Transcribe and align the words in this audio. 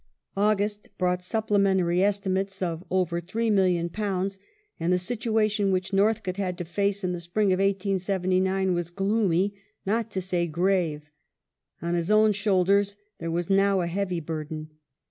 August 0.35 0.87
brought 0.97 1.21
supplementary 1.21 2.01
estimates 2.03 2.63
of 2.63 2.83
over 2.89 3.21
£3,000,000, 3.21 4.39
and 4.79 4.91
the 4.91 4.97
situation 4.97 5.71
which 5.71 5.93
Northcote 5.93 6.37
had 6.37 6.57
to 6.57 6.65
face 6.65 7.03
in 7.03 7.11
the 7.11 7.19
spring 7.19 7.53
of 7.53 7.59
1879 7.59 8.73
was 8.73 8.89
gloomy, 8.89 9.53
not 9.85 10.09
to 10.09 10.19
say 10.19 10.47
grave. 10.47 11.11
On 11.83 11.93
his 11.93 12.09
own 12.09 12.31
shouldei"s 12.31 12.95
there 13.19 13.29
was 13.29 13.51
now 13.51 13.81
a 13.81 13.85
heavy 13.85 14.19
burden. 14.19 14.71